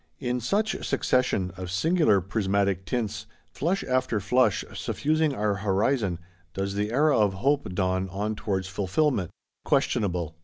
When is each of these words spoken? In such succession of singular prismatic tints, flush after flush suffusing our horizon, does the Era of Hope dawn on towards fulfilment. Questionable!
In 0.17 0.39
such 0.39 0.83
succession 0.83 1.51
of 1.57 1.69
singular 1.69 2.21
prismatic 2.21 2.85
tints, 2.87 3.27
flush 3.51 3.83
after 3.83 4.19
flush 4.19 4.65
suffusing 4.73 5.35
our 5.35 5.57
horizon, 5.57 6.17
does 6.55 6.73
the 6.73 6.91
Era 6.91 7.19
of 7.19 7.35
Hope 7.35 7.71
dawn 7.75 8.09
on 8.09 8.33
towards 8.33 8.67
fulfilment. 8.67 9.29
Questionable! 9.63 10.35